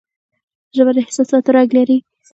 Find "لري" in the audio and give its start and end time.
1.77-1.97